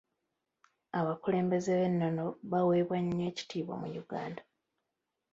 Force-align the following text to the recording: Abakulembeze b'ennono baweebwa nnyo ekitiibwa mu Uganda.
Abakulembeze 0.99 1.71
b'ennono 1.79 2.25
baweebwa 2.51 2.97
nnyo 3.01 3.23
ekitiibwa 3.31 3.75
mu 3.81 3.87
Uganda. 4.03 4.41